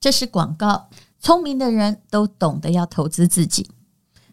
[0.00, 0.88] 这是广告。
[1.20, 3.68] 聪明的人都懂得要投资自己，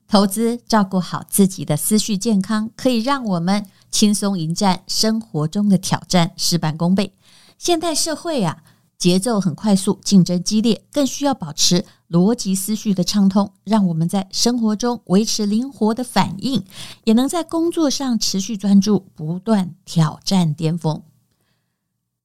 [0.07, 7.13] 投资照顾好自己的思绪健康，可以让我们轻松迎战生活中的挑战，事半功倍。
[7.57, 8.63] 现代社会啊，
[8.97, 16.63] 节奏很快速，竞争激烈，更需要保持逻辑思绪的畅通，让我们在生活中维持灵活的反应，
[17.03, 21.03] 也能在工作上持续专注，不断挑战巅峰。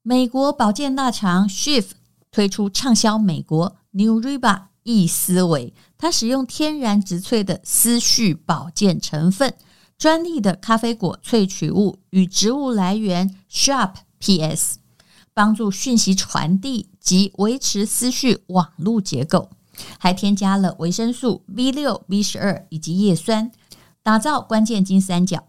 [0.03, 1.91] 美国保健大厂 Shift
[2.33, 9.55] 推出畅销美国 New Riba 易思维，它使用天然植萃的思绪保健成分，
[9.97, 14.79] 专利的咖啡果萃取物与植物来源 Sharp PS，
[15.35, 19.51] 帮助讯息传递及维持思绪网络结构，
[19.99, 23.53] 还添加了维生素 B 六、B 十二以及叶酸，
[24.03, 25.45] 打造关键金三角，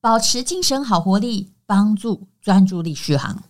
[0.00, 3.44] 保持精神好活力，帮助专注力续航。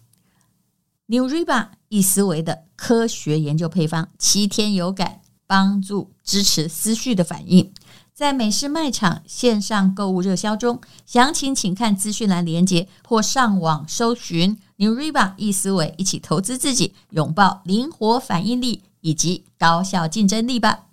[1.06, 7.72] New Riba 易思维的科学研究配方，七天有感，帮助支持思绪的反应。
[8.12, 20.86] 在美式卖场线上购物热销中，详情请看资讯栏连接或上网搜寻 Newriba 易思维，一起投资自己，拥抱灵活反应力以及高效竞争力吧。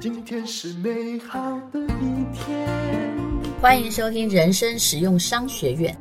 [0.00, 3.19] 今天是美好的一天。
[3.60, 5.94] 欢迎收听人生实用商学院。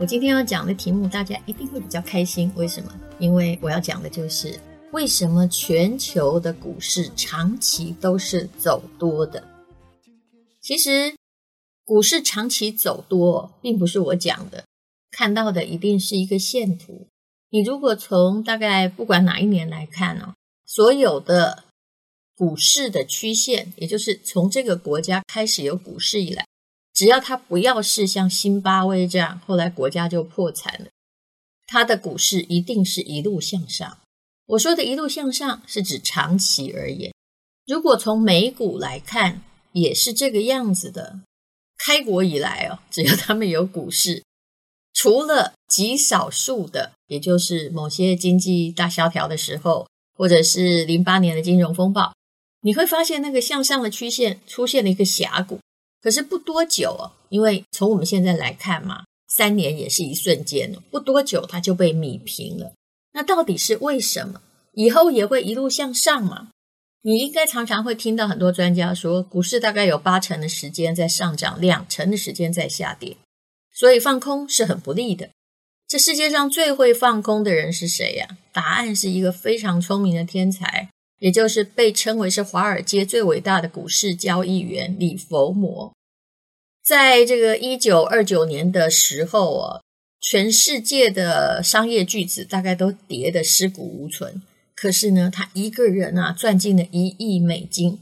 [0.00, 2.50] 我今天要讲的题目，大家一定会比较开心。
[2.56, 2.92] 为什么？
[3.20, 4.58] 因为我要讲的就是
[4.90, 9.40] 为什么全球的股市长期都是走多的。
[10.60, 11.14] 其实，
[11.84, 14.64] 股市长期走多，并不是我讲的，
[15.12, 17.06] 看到的一定是一个线图。
[17.50, 20.34] 你如果从大概不管哪一年来看哦，
[20.64, 21.62] 所有的
[22.34, 26.44] 股市的曲线，也就是从这个国家开始有股市以来。
[26.96, 30.86] 只要它不要是像辛巴威这样，后来国家就破产了，
[31.66, 33.98] 它的股市一定是一路向上。
[34.46, 37.12] 我说的一路向上是指长期而言。
[37.66, 39.42] 如果从美股来看，
[39.72, 41.20] 也是这个样子的。
[41.76, 44.24] 开国以来哦，只要他们有股市，
[44.94, 52.14] 除了极少数的，也就是某些经济大萧条的时候，或者是零八年的金融风暴，
[52.62, 55.58] 你会发现那个向上的曲线出现了一个峡谷。
[56.06, 62.74] 可是不多久哦，因为从我们现在来看嘛，三年也是一瞬间，不多久它就被米平了。
[63.12, 64.40] 那到底是为什么？
[64.74, 66.50] 以后也会一路向上吗？
[67.02, 73.16] 你应该常常会听到很多专家说，股市大概有八成的时间在上涨，两成的时间在下跌，
[73.74, 75.30] 所以放空是很不利的。
[75.88, 78.28] 这世界上最会放空的人是谁呀？
[78.52, 80.88] 答案是一个非常聪明的天才。
[81.18, 85.90] 也就是被称为是华尔街最伟大的股市交易员李佛摩，
[86.86, 89.80] 在这个一九二九年的时候啊，
[90.20, 94.40] 全世界的商业巨子大概都跌得尸骨无存，
[94.76, 97.98] 可是呢，他一个人啊赚进了一亿美金，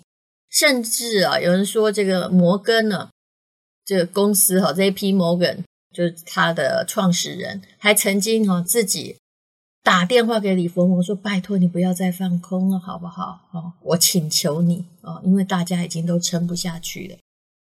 [0.51, 3.09] 甚至啊，有人说这个摩根呢，
[3.87, 5.15] 这个公司哈，J.P.
[5.15, 9.17] Morgan 就是他的创始人，还曾经哈自己。
[9.83, 13.49] 打电话给李佛摩说：“拜托你不要再放空了，好不好？
[13.53, 17.17] 哦，我请求你哦，因为大家已经都撑不下去了。”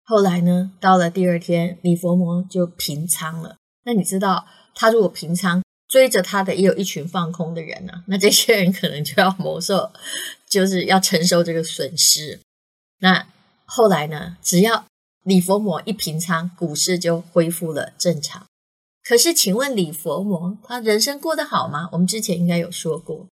[0.06, 3.58] 后来呢，到了第二天，李佛摩就平仓了。
[3.86, 4.46] 那你知道，
[4.76, 9.92] 他如果平仓，追着他的也有一群放空的人呢、那这些人可能就要蒙受，
[10.48, 12.40] 就是要承受这个损失。
[13.00, 13.28] 那
[13.66, 14.86] 后来呢，只要
[15.24, 18.46] 李佛摩一平仓，股市就恢复了正常。
[19.04, 21.90] 可是，请问李佛摩他人生过得好吗？
[21.92, 23.28] 我们之前应该有说过，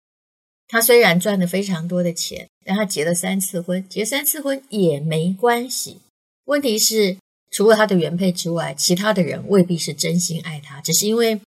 [0.67, 6.01] 他虽然赚了非常多的钱，但他结了三次婚，结三次婚也没关系。
[6.49, 7.15] 问题是，
[7.51, 11.39] 除了他的原配之外，其他的人未必是真心爱他，只是因为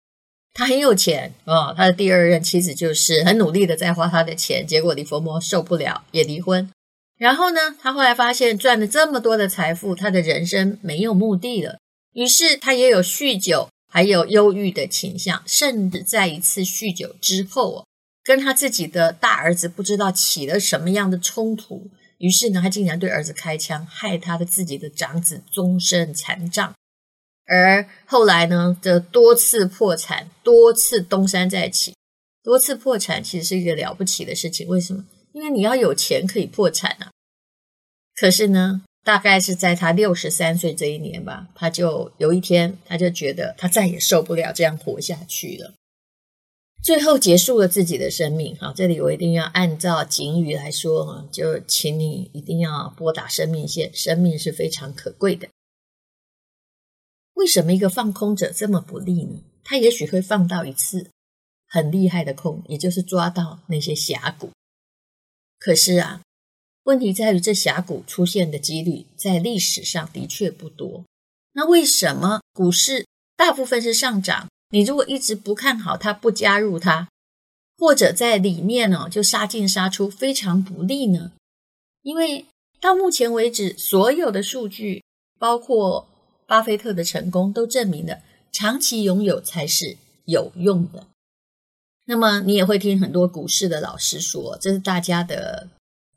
[0.54, 1.74] 他很有钱哦。
[1.76, 6.70] 他的第二任妻子就是很努力的在花他的钱，结果李佛摩受不了，也离婚。
[7.18, 11.78] 然后呢，他后来发现赚了这么多的财富，他的人生没有目的了，
[12.12, 13.68] 于是他也有酗酒。
[13.94, 17.86] 还有忧郁的倾向，甚至在一次酗酒之后哦，
[18.24, 21.90] 跟他自己的大儿子不知道起了什么样的冲突，
[22.22, 26.72] 于是呢，他竟然对儿子开枪，害他的自己的长子终身残障。
[27.46, 31.96] 而后来呢，这多次破产，多次东山再起，
[32.44, 34.68] 多次破产其实是一个了不起的事情。
[34.68, 35.04] 为什么？
[35.32, 37.10] 因为你要有钱可以破产啊。
[38.14, 45.74] 可是呢，大概是在他六十三岁这一年吧，他就有一天，他就觉得他再也受不了这样活下去了，
[46.82, 48.56] 最后结束了自己的生命。
[48.58, 55.48] 好，这里我一定要按照警语来说，就请你一定要拨打生命线，生命是非常可贵的。
[57.34, 59.44] 为什么一个放空者这么不利呢？
[59.62, 61.08] 他也许会放到一次
[61.68, 64.50] 很厉害的空，也就是抓到那些峡谷。
[65.60, 66.20] 可是啊，
[66.82, 71.04] 问题在于这峡谷出现的几率在历史上的确不多。
[71.52, 73.06] 那为什么股市
[73.36, 74.48] 大部分是上涨？
[74.72, 77.08] 你如果一直不看好它，不加入它，
[77.76, 81.32] 或者在里面呢，就杀进杀出，非常不利呢？
[82.00, 82.46] 因为
[82.80, 85.04] 到目前为止，所有的数据，
[85.38, 86.08] 包括
[86.46, 88.20] 巴菲特的成功，都证明了
[88.50, 91.06] 长期拥有才是有用的。
[92.06, 95.68] 那么你也会听很多股市的老师说，这是大家的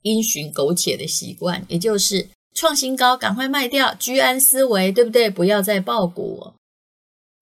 [0.01, 5.29] 因循苟且的习惯，也就是创新高赶快卖掉，居安思危，对不对？
[5.29, 6.53] 不要再抱股。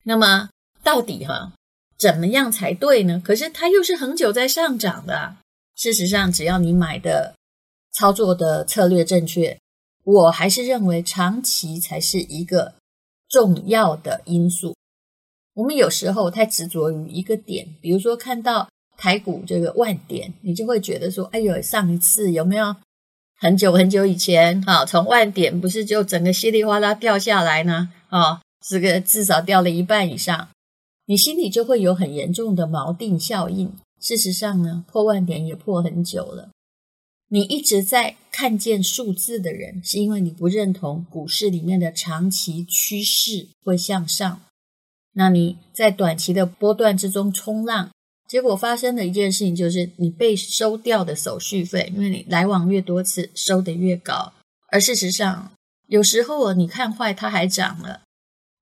[0.05, 0.49] 那么。
[0.83, 1.53] 到底哈
[1.97, 3.21] 怎么样才对呢？
[3.23, 5.37] 可是它又是恒久在上涨的。
[5.75, 7.35] 事实上，只要你买的
[7.93, 9.57] 操作的策略正确，
[10.03, 12.73] 我还是认为长期才是一个
[13.29, 14.75] 重要的因素。
[15.55, 22.75] 我们有时候太执着于一个点，比如说看到台股这个万点，你就会觉得说：“哎呦，上一次有没有
[23.39, 24.61] 很久很久以前？
[24.63, 27.89] 哈，从万点不是就整个稀里哗啦掉下来呢？
[28.09, 30.49] 啊，这个至少掉了一半以上。”
[31.05, 33.73] 你心里就会有很严重的锚定效应。
[33.99, 36.49] 事实上呢，破万点也破很久了。
[37.29, 44.41] 你一直在看见数字的人，是因为你不认同股市里面的长期趋势会向上。
[45.13, 47.91] 那你在短期的波段之中冲浪，
[48.27, 54.33] 结果发生的一件事情就是你被收掉的手续费，因为你来往越多次，收得越高。
[54.69, 55.51] 而事实上，
[55.87, 58.01] 有时候你看坏它还涨了。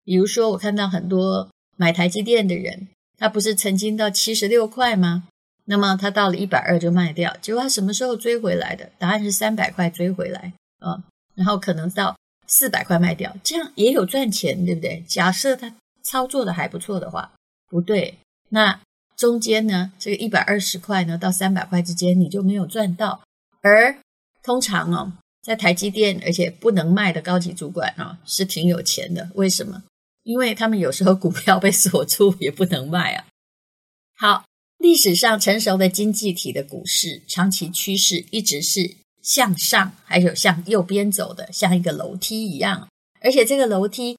[0.03, 1.49] 比如说，我看到很多。
[1.81, 5.23] 买台积电的人，他不是曾经到七十六块吗？
[5.65, 8.91] 那么他到了一百二就卖掉，结果他什么时候追回来的？
[8.99, 15.03] 答案是三百块追回来啊、然后可能到四百块卖掉，这样也有赚钱，对不对？
[15.07, 15.73] 假设他
[16.03, 17.31] 操作的还不错的话，
[17.67, 18.19] 不对，
[18.49, 18.79] 那
[19.17, 23.23] 中间呢，这个一百二十块呢到三百块之间你就没有赚到，
[23.61, 23.97] 而
[24.43, 29.81] 通常哦，在台积电而且不能卖的高级主管啊、哦，是挺有钱的，为什么？
[30.23, 33.25] 因为他们有时候股票被锁住也不能卖啊。
[34.15, 34.45] 好，
[34.77, 42.87] 历史上成熟的经济体的股市长期趋势一直是向上，还有向右边走的，像一个楼梯一样。
[43.21, 44.17] 而且这个楼梯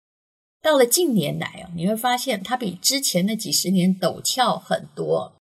[0.61, 5.35] 到了近年来啊，你会发现它比之前的几十年陡峭很多。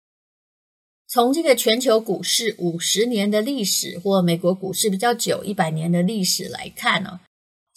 [1.09, 7.21] 从这个全球股市五十年的历史，或美国股市比较久一百年的历史来看呢。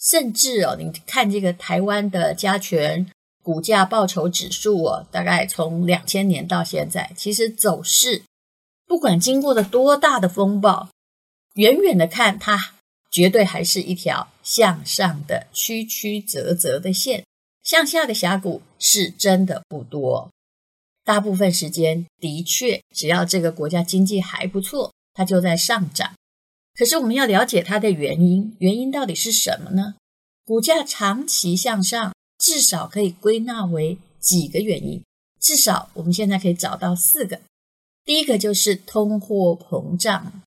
[0.02, 3.06] 甚至哦，你看这个台湾的加权
[3.42, 8.24] 股价报酬指数哦，大概从两千年到现在，其实走势
[8.86, 10.88] 不管经过了多大的风暴，
[11.54, 12.74] 远远的看它，
[13.10, 17.24] 绝对还是一条向上的曲曲折折的线，
[17.62, 20.28] 向下的峡谷是真的不多。
[21.04, 26.12] 大部分时间的确，只要这个国家经济还不错，它就在上涨。
[26.82, 29.94] 可是我们要了解它的原因，原因到底是什么呢？
[30.44, 35.00] 股价长期向上，至少可以归纳为几个原因，
[35.40, 37.38] 至少我们现在可以找到四个。
[38.04, 40.42] 第一个就是通货膨胀。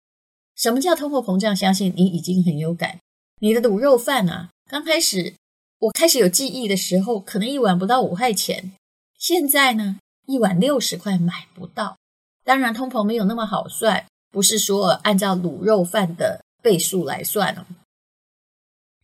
[0.57, 1.55] 什么叫通货膨胀？
[1.55, 2.99] 相信你已经很有感。
[3.39, 5.35] 你的卤肉饭啊，刚开始
[5.79, 8.73] 我开始有记忆的时候，可能一碗不到五块钱，
[9.17, 11.95] 现在呢，一碗六十块买不到。
[12.44, 14.06] 当然，通膨没有那么好算。
[14.35, 17.65] 不是说按照卤肉饭的倍数来算哦，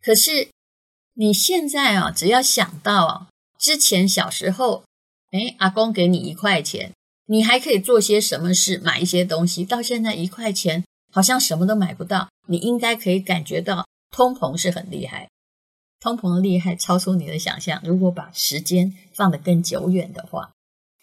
[0.01, 0.49] 可是
[1.13, 4.83] 你现在啊，只要想到啊，之前小时候，
[5.31, 6.91] 哎，阿公给你一块钱，
[7.27, 9.63] 你还可以做些什么事，买一些东西。
[9.63, 10.83] 到现在一块钱
[11.13, 15.29] 好像什么都买不到，你应该可以感觉到通膨是很厉害，
[16.01, 17.81] 通膨的厉害超出你的想象。
[17.85, 20.51] 如果把时间放得更久远的话，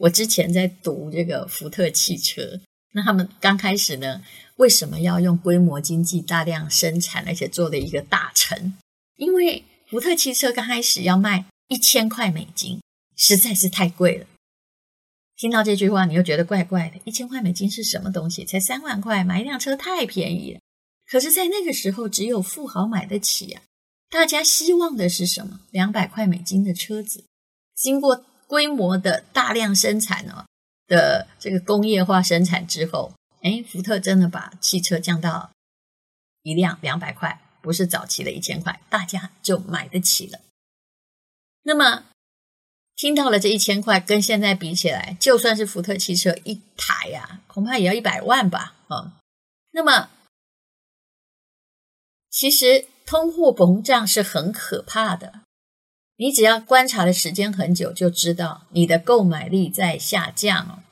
[0.01, 2.61] 我之前在读这个福特汽车。
[2.99, 4.21] 那他们刚开始呢，
[4.57, 8.75] 为什么要用规模经济大量生产，而且做了一个大成？
[9.15, 12.81] 因为福特汽车刚开始要卖一千块美金，
[13.17, 14.27] 实在是太贵了。
[15.37, 17.01] 听到这句话，你又觉得怪怪的。
[17.05, 18.45] 一千块美金是什么东西？
[18.45, 20.61] 才三万块，买一辆车太便宜了。
[21.09, 23.63] 可是，在那个时候，只有富豪买得起啊。
[24.11, 25.61] 大家希望的是什么？
[25.71, 27.23] 两百块美金的车子，
[27.77, 30.47] 经过规模的大量生产呢？
[30.89, 35.53] 的这个工业化生产之后，哎，福特真的把汽车降到
[36.43, 40.41] 一辆两百块，不是早期的一千块，大家就买得起了。
[41.63, 42.05] 那么
[42.97, 48.75] 听到了这一千块，跟现在比起来，就算是福特汽车一台呀、啊，恐怕也要一百万吧？
[48.89, 49.13] 啊、哦，
[49.73, 50.11] 那么
[52.31, 55.43] 其实通货膨胀是很可怕的。
[56.21, 60.83] 你只要观察的时间很久，就知道你的购买力在下降哦。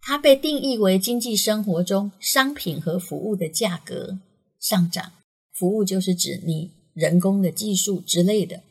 [0.00, 4.20] 它被定义为经济生活中商品和服务的价格
[4.60, 5.12] 上涨，
[5.52, 8.62] 服务就是指你人工的技术之类的。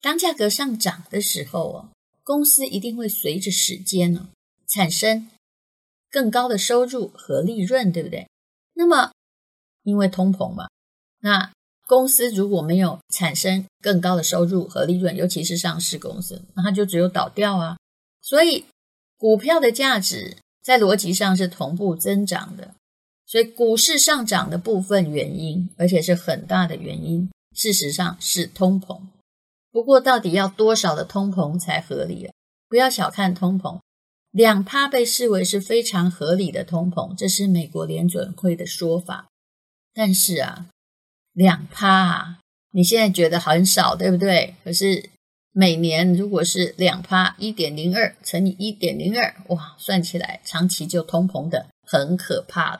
[0.00, 1.88] 当价格上涨的时候哦，
[2.22, 4.28] 公司一定会随着时间呢
[4.68, 5.28] 产生
[6.08, 8.28] 更高的收入和利润，对不对？
[8.74, 9.10] 那么
[9.82, 10.68] 因为通膨嘛，
[11.20, 11.52] 那
[11.92, 17.76] 公司如果没有产生更高的收入和利润，尤其是上市公司，那它就只有倒掉啊。
[18.22, 18.64] 所以
[19.18, 22.74] 股票的价值在逻辑上是同步增长的。
[23.26, 28.98] 所以股市上涨的部分原因，而且是很大的原因，事实上是通膨。
[29.70, 32.32] 不过到底要多少的通膨才合理啊？
[32.70, 33.78] 不要小看通膨，
[34.30, 39.28] 两趴被视为是非常合理的通膨，这是美国联准会的说法。
[39.92, 40.68] 但是啊。
[41.32, 42.38] 两趴啊，
[42.72, 44.54] 你现在觉得很少，对不对？
[44.62, 45.08] 可是
[45.52, 52.78] 每年如果是两趴，一点零二乘以一点零二，哇，算起来长期就通膨的很可怕。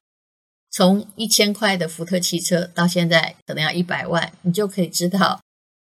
[0.71, 5.41] 从一千块的福特汽车到现在可能要一百万，你就可以知道。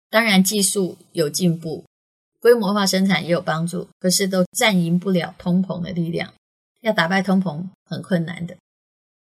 [0.10, 1.84] 当然技术有进步，
[2.40, 6.34] 规模化生产也有帮助，可是都战赢不了通膨的力量。
[6.82, 8.56] 要打败通膨很困难的。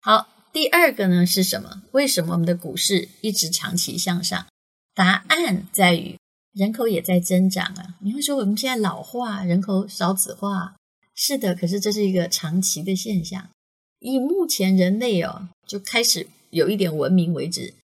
[0.00, 0.33] 好。
[0.54, 1.82] 第二个呢是什么？
[1.90, 4.46] 为什么我们的股市一直长期向上？
[4.94, 6.16] 答案在于
[6.52, 7.96] 人口也在增长啊！
[8.02, 10.76] 你会说我们现在老化，人口少子化，
[11.12, 13.50] 是的，可是这是一个长期的现象。
[13.98, 17.74] 以目前人类哦，就开始有一点文明为止，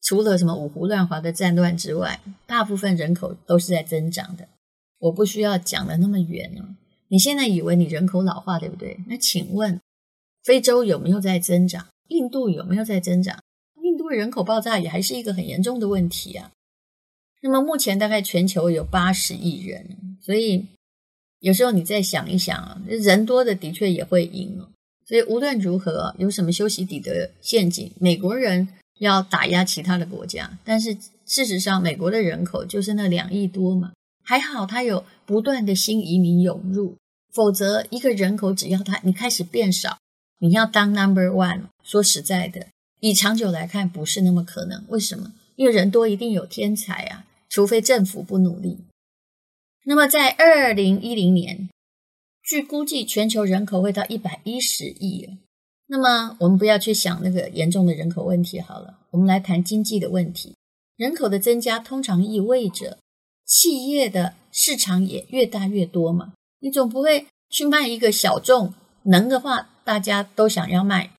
[0.00, 4.48] 除了什么五胡乱华的战乱之外，大部分人口都是在增长的。
[5.00, 6.76] 我不需要讲的那么远哦。
[7.08, 9.00] 你现在以为你人口老化，对不对？
[9.08, 9.80] 那请问
[10.44, 11.88] 非洲有没有在增长？
[12.12, 13.42] 印度有没有在增长？
[13.82, 16.52] 印度人口爆炸也还是一个很严重的问题啊。
[17.40, 20.66] 那么目前大概全球有八十亿人，所以
[21.40, 24.64] 有时候你再想一想啊，人多的的确也会赢。
[25.04, 28.68] 所以无论如何，有什么修昔底德陷阱，美国人
[29.00, 33.92] 要打压其他的国家，但是事实上美国的人口就是那两亿多嘛，
[34.22, 36.94] 还好它有不断的新移民涌入，
[37.32, 39.98] 否则一个人口只要它你开始变少。
[40.42, 42.66] 你要当 number one，说实在的，
[42.98, 44.84] 以长久来看不是那么可能。
[44.88, 45.32] 为什么？
[45.54, 48.78] 因为人多一定有天才啊，除非政府不努力。
[49.84, 51.68] 那么在二零一零年，
[52.42, 55.38] 据估计全球人口会到一百一十亿。
[55.86, 60.56] 那么我们不要去想那个严重的人口问题好了，我们来谈经济的问题。
[60.96, 62.98] 人口的增加通常意味着
[63.46, 66.32] 企业的市场也越大越多嘛。
[66.58, 69.68] 你总不会去卖一个小众，能的话。
[69.84, 71.10] 大家都想要卖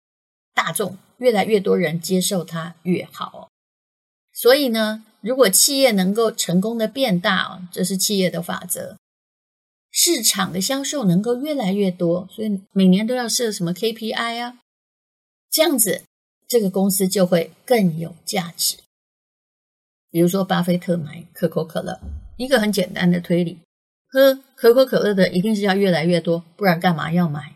[0.53, 3.49] 大众，越来越多人接受它越好。
[4.31, 8.95] 所以呢，如果企业能够成功的变大，这是企业的法则。
[9.91, 14.59] 市场的销售能够越来越多，所以每年都要设什么 KPI 啊？
[15.51, 16.03] 这样子，
[16.47, 18.77] 这个公司就会更有价值。
[20.09, 21.99] 比如说，巴菲特买可口可乐，
[22.37, 23.59] 一个很简单的推理：
[24.07, 27.52] 喝可口可乐的一定是要越来越多，不然干嘛要买？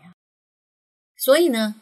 [1.18, 1.74] 所以呢，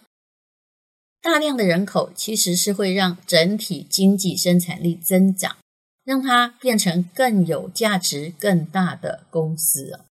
[1.20, 5.58] 大量的人口其实是会让整体经济生产力增长，
[6.04, 10.06] 让它变成更有价值、更大的公司哦。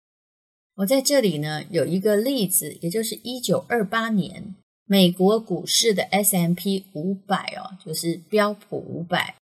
[0.74, 9.36] 我在这里呢有一个例子，也就是一九二八年美国股市的 S M P 五百哦，就是标普五百，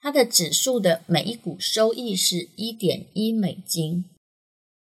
[0.00, 4.06] 它的指数的每一股收益是一点一美金，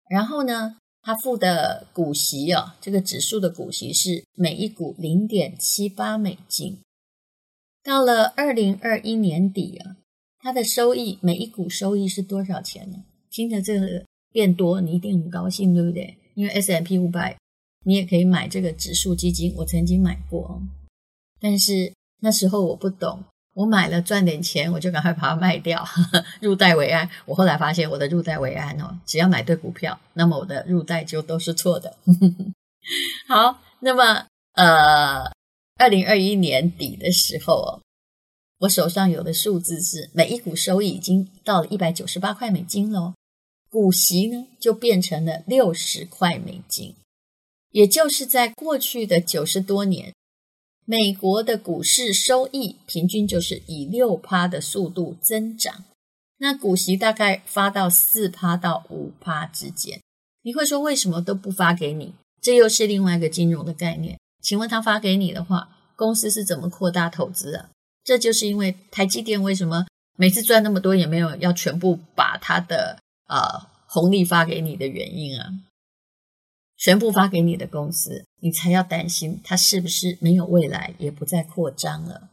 [0.08, 6.80] 然后呢，它付的股息哦，这个指数的股息是每一股零点七八美金。
[7.84, 9.98] 到了二零二一年底啊，
[10.40, 13.04] 它的收益每一股收益是多少钱呢？
[13.30, 16.18] 听着这个变多，你一定很高兴，对不对？
[16.34, 17.38] 因为 S M P 五百，
[17.86, 20.60] 你也可以买这个指数基金，我曾经买过，
[21.40, 23.24] 但是那时候我不懂。
[23.56, 25.82] 我买了赚点钱，我就赶快把它卖掉，
[26.42, 27.10] 入袋为安。
[27.26, 31.96] 我后来发现，我的入袋为安哦，只要买对股票，那么我的入袋就都是错的。
[33.30, 35.32] 好，那么呃，
[35.78, 37.80] 二零二一年底的时候哦，
[38.60, 43.14] 我手上有的数字是每一股收益已经到了一百九十八块美金喽，
[43.70, 46.94] 股息呢就变成了六十块美金，
[47.72, 50.14] 也就是在过去的九十多年。
[50.86, 55.84] 美国的股市收益平均就是以六趴的速度增长，
[56.38, 60.00] 那股息大概发到四趴到五趴之间。
[60.44, 62.13] 你会说为什么都不发给你？
[62.39, 64.20] 这又是另外一个金融的概念。
[64.44, 67.70] 请问他发给你的话，公司是怎么扩大投资啊？
[68.04, 75.50] 这就是因为台积电为什么每次赚那么多也没有要全部把他的呃红利发给你的原因啊，
[76.86, 82.30] 全部发给你的公司，你才要担心它是不是没有未来，也不再扩张了。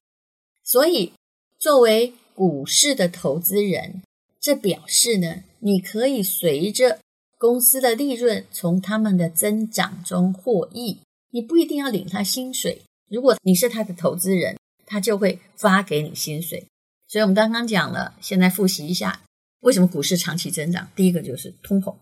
[0.62, 1.14] 所以，
[1.58, 4.02] 作为股市的投资人，
[4.38, 6.98] 这表示呢，你可以随着
[7.38, 10.98] 公司的利润从他们的增长中获益，
[11.30, 12.82] 你不一定要领他薪水。
[13.08, 16.66] 如果你是他的投资人，他就会发给你薪水。
[17.08, 19.22] 所以我们刚刚讲了，现在复习一下，
[19.60, 20.90] 为什么股市长期增长？
[20.94, 21.96] 第一个就是通膨，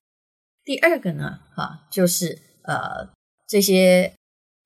[0.64, 3.09] 第二个呢，哈，就是呃，
[3.47, 4.12] 这些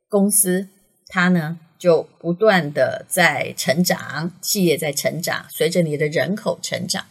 [0.08, 0.68] 公司
[1.06, 7.06] 它呢就不断的在成长，企业在成长，随着你的人口成长。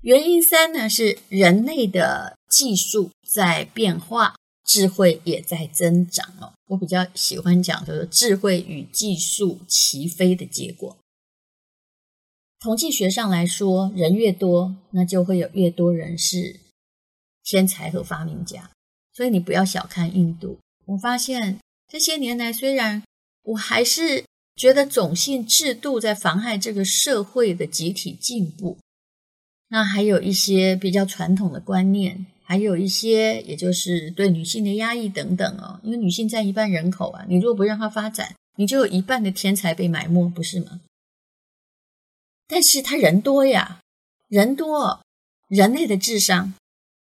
[0.00, 6.52] 原因三呢是人类的技术在变化，智慧也在增长哦。
[6.68, 10.96] 我比较喜欢讲就是智慧与技术齐飞的结果。
[12.58, 16.60] 统计学上来说，人越多，那就会有越多人是
[17.42, 18.70] 天才和发明家。
[19.12, 20.58] 所以你不要小看印度。
[20.86, 21.58] 我发现
[21.88, 23.02] 这些年来，虽然
[23.42, 24.24] 我还是
[24.56, 28.78] 觉得种姓制度在妨害这个社会的集体进步。
[29.68, 35.80] 那还有一些比较传统的观念，还有一些也就是对女性的压抑等等哦。
[35.82, 40.80] 因为女性占一半人口啊，你如果不让她发展，你就有一半的天才被埋没，不是吗？
[42.46, 43.80] 但是他人多呀，
[44.28, 45.02] 人多，
[45.48, 46.52] 人类的智商，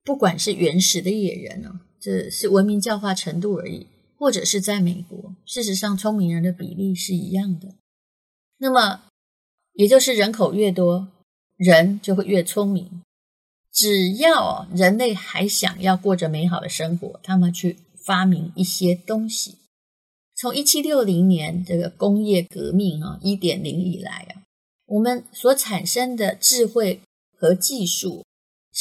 [0.04, 7.76] 不管是原始的野人哦，这是文明教化程度而已，或者是在美国，事实上聪明人的比例是一样的。
[8.58, 9.04] 那么，
[9.74, 11.10] 也就是人口越多。
[11.58, 13.04] 人就会越聪明。
[13.72, 19.60] 只要人类还想要过着美好的生活，他们去发明一些东西。
[20.36, 24.42] 从一七六零年这个工业革命啊一点零以来啊，
[24.88, 27.02] 我们所产生的智慧
[27.38, 28.26] 和技术，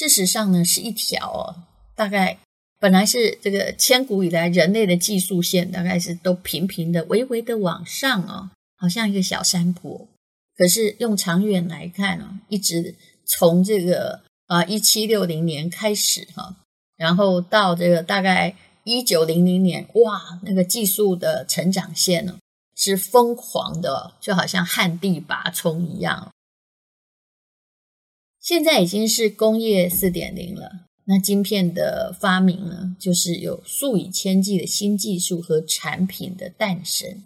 [0.01, 2.39] 事实上呢是一条哦，大概
[2.79, 10.09] 本来是这个千古以来人类的技术线，大概是都平平的、微微的往上哦，好像一个小山坡。
[10.57, 12.95] 可是用长远来看啊，一直
[13.27, 16.57] 从这个啊一七六零年开始哈，
[16.97, 22.39] 然后到这个大概一九零零年，哇，那个技术的成长线呢
[22.75, 26.33] 是疯狂的，就好像旱地拔葱一样。
[28.41, 37.23] 现在已经是工业四点零了，那晶片的发明呢，就是有数以千计的新技术和产品的诞生。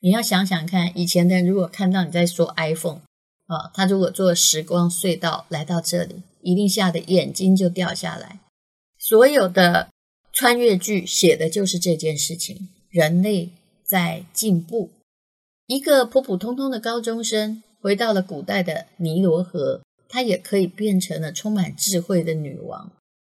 [0.00, 3.02] 你要想想看，以前的人如果看到你在说 iPhone
[3.46, 8.40] 啊，他如果坐时光隧道来到这里，一定吓得眼睛就掉下来。
[8.98, 9.90] 所有的
[10.32, 13.50] 穿越剧写的就是这件事情：人类
[13.84, 14.88] 在进步。
[15.66, 22.92] 一个普普通通的高中生回到了古代的尼罗河，她也可以变成了充满智慧的女王。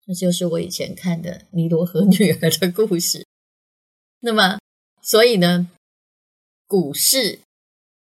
[0.06, 3.26] 这就是我以前看的《尼罗河女儿》的故事。
[4.20, 4.59] 那么，
[5.02, 5.68] 所以呢？
[6.66, 7.40] 股市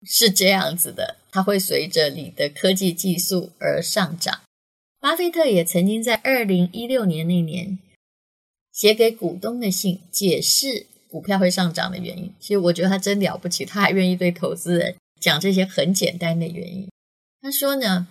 [0.03, 4.41] 是这样子的，它会随着你的科技技术而上涨。
[4.99, 7.79] 巴菲特也曾经在二零一六年那年
[8.73, 12.33] 写给股东的信，解释股票会上涨的原因。
[12.39, 16.89] 其实我觉得他真了不起，他还愿意对投资人讲这些很简单的原因。
[17.41, 18.07] 他说呢，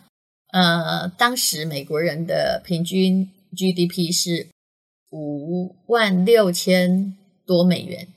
[0.53, 4.49] 呃，当时美国人的平均 GDP 是
[5.11, 8.09] 五万六千多美元。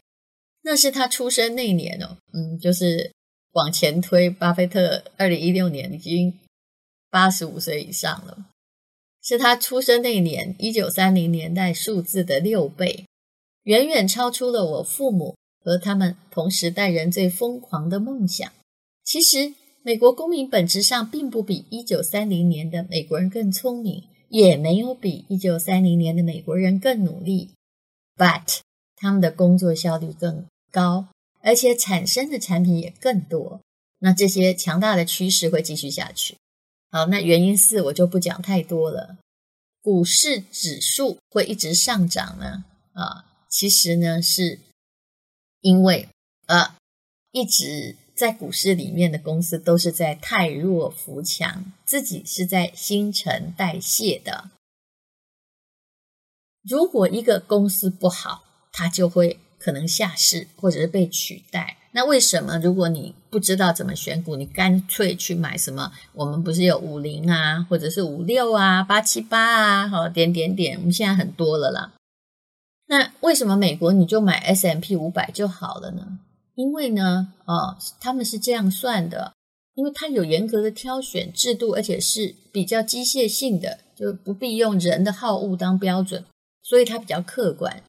[0.63, 3.11] 那是他出生那年哦，嗯，就是
[3.51, 6.39] 往前推，巴菲特二零一六年已经
[7.09, 8.45] 八十五岁以上了，
[9.21, 13.05] 是他出生那年一九三零年代数字的六倍，
[13.63, 18.49] 远远超出了我父母和他们同时代人最疯狂的梦想。
[19.03, 19.53] 其实，
[19.85, 27.49] 美国公民本质上并不比一九三零年的美国人更聪明，也没有比一九三零年的美国人更努力
[28.15, 28.59] ，but
[28.95, 31.07] 他们的工作效率更高，
[31.41, 33.59] 而且产生的产品也更多。
[33.99, 36.37] 那这些强大的趋势会继续下去。
[36.89, 39.17] 好，那原因四我就不讲太多了。
[39.81, 42.63] 股市指数会一直上涨呢？
[42.93, 44.59] 啊，其实呢，是
[45.59, 46.07] 因为
[46.45, 46.77] 啊，
[47.31, 54.49] 一直在股市里面的公司都是在汰弱扶强，自己是在新陈代谢的。
[56.67, 59.39] 如果一个公司不好，它就会。
[59.59, 65.93] 可能下市或者是被取代，那为什么如果你不知道怎么选股，你干脆去买什么？
[66.11, 71.93] 我们不是有五零啊，或者是五六啊、八七八啊，好点点点，我们现在很多了啦。
[72.87, 76.19] 那为什么美国你就买 S M P 五百就好了呢？
[76.55, 79.33] 因为呢，呃，他们是这样算的，
[79.73, 86.23] 因为它有严格的挑选制度，而且是比较机械性的，就不必用人的好恶当标准，
[86.61, 87.81] 所以它比较客观。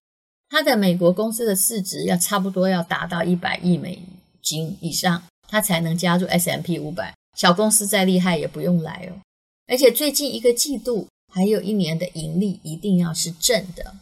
[0.48, 4.03] 它的美国公司的市值要差不多要达到一百亿美
[4.42, 7.14] 金以上，它才能加入 S M P 五百。
[7.37, 9.20] 小公司再厉害也不用来哦。
[9.66, 13.96] 而且最近一个季度还有一年的盈利一定要是正的。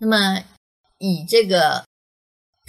[0.00, 0.42] 那么
[0.98, 1.84] 以这个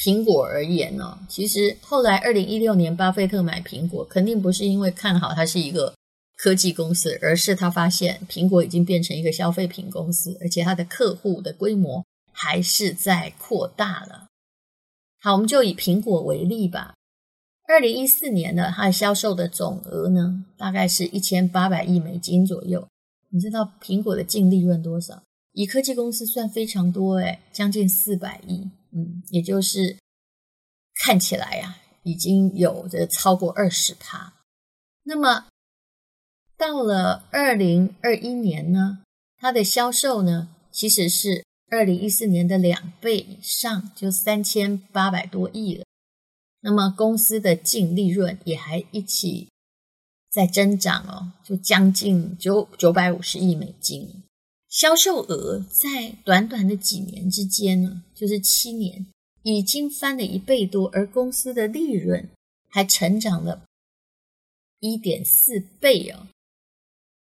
[0.02, 5.94] 苹果而言呢，其实后来二零一六年巴菲特买苹果，肯定不是因为看好它是一个
[6.38, 14.28] 科技公司，而是他发现苹果已经变成一个消费品公司，而且它的客户的规模还是在扩大了。
[15.20, 16.94] 好，我们就以苹果为例吧。
[17.68, 22.88] 二零一四年呢，它的销售的总额呢，大概是一千八百亿美金左右。
[23.32, 25.22] 你知道苹果的净利润多少？
[25.52, 28.70] 以科技公司算非常多诶，将近四百亿。
[28.92, 29.98] 嗯，也就是
[31.04, 34.34] 看起来呀、啊，已经有着超过二十趴。
[35.04, 35.48] 那么
[36.58, 39.04] 到了二零二一年呢，
[39.38, 45.86] 它的销售呢，其实是二零一四年的两倍以上，就三千八百多亿了。
[46.62, 49.50] 那么公司的净利润也还一起
[50.30, 54.24] 在增长哦，就将近九九百五十亿美金。
[54.70, 59.08] 销售额在短短的几年之间呢，就是七年，
[59.44, 62.30] 已经翻了一倍多，而公司的利润
[62.70, 63.64] 还成长了
[64.80, 66.28] 一点四倍哦。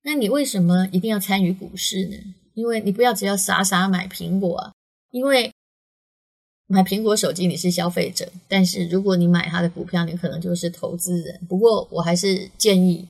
[0.02, 2.16] 那你为什么一定要参与股市呢？
[2.54, 4.72] 因为你不要只要傻傻买苹果啊，
[5.10, 5.52] 因为。
[6.68, 11.46] 买苹果手机，你是消费者；但是如果你买它的股票，你可能就是投资人。
[11.48, 13.06] 不过我还是建议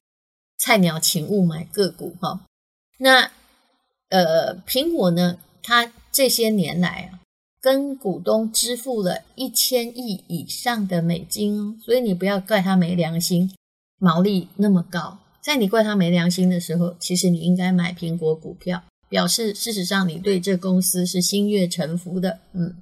[0.58, 2.44] 菜鸟请勿买个股哈。
[2.98, 3.32] 那
[4.08, 7.20] 呃，苹果呢，它这些年来啊，
[7.60, 13.52] 跟股东支付了一千亿以上的美金哦，所以你不要怪它没良心，
[13.98, 15.18] 毛利那么高。
[15.40, 22.76] 在你怪它没良心的时候，其实你应该买苹果股票，表示事实上你对这公司是心悦诚服的，嗯。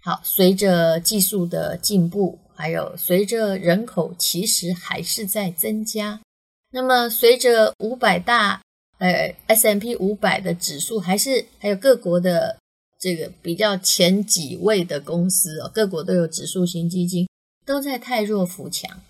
[0.00, 6.20] 好，随着技术的进步，还有随着人口其实还是在增加，
[6.70, 8.62] 那么随着五百大
[8.98, 12.58] 呃，S M P 五百的指数，还是还有各国的
[12.98, 17.28] 这个比较前几位的公司哦，各国都有指数型基金
[17.64, 19.00] 都在汰弱扶强，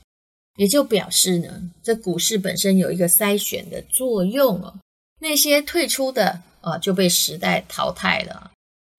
[0.57, 4.75] 也就表示呢，这股市本身有一个筛选的作用哦，
[5.21, 8.51] 那些退出的啊就被时代淘汰了。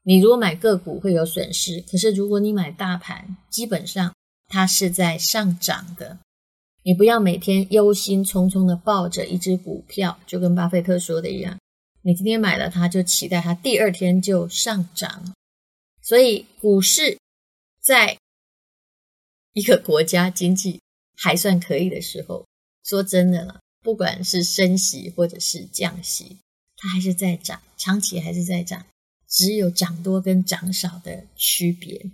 [0.03, 4.15] 你如果买个股会有损失，可是如果你买大盘，基本上
[4.47, 6.17] 它是在上涨的。
[6.83, 11.59] 你不要每天忧心忡忡的抱着一只股票，就跟巴菲特说的一样，
[12.01, 15.35] 你今天买了它，就期待它第二天就上涨。
[16.01, 17.17] 所以股市
[17.81, 18.17] 在
[19.53, 20.81] 一个国家经济
[21.15, 22.45] 还算可以的时候，
[22.83, 26.37] 说真的了，不管是升息或者是降息，
[26.77, 28.85] 它还是在涨，长期还是在涨。
[29.27, 32.09] 只有涨多跟涨少的区别，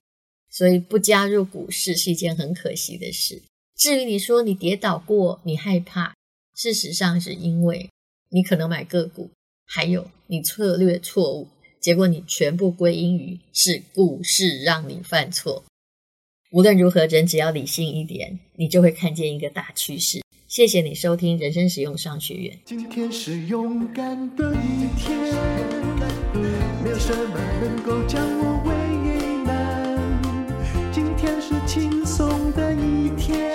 [0.49, 3.41] 所以不加入股市是一件很可惜的事。
[3.77, 6.13] 至于你说你跌倒过，你害怕，
[6.55, 7.89] 事实上是因为
[8.29, 9.29] 你可能买个股，
[9.65, 11.49] 还有你策略错误，
[11.81, 15.65] 结果你全部归因于是股市让你犯错。
[16.51, 20.21] 无论如何，人只要理性一点，你就会看见一个大趋势。
[20.47, 22.57] 谢谢你收听人生实用商学院。
[22.63, 25.19] 今天是勇敢的一天。
[26.81, 28.73] 没有什么能够将我为
[29.43, 33.54] 难，今天是轻松的一天，